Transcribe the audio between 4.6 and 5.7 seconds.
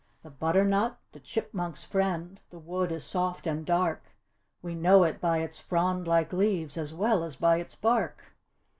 We know it by its